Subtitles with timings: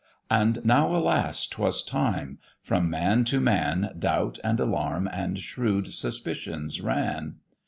[0.31, 1.45] And now, alas!
[1.45, 7.35] 'twas time: from man to man Doubt and alarm and shrewd suspicions ran.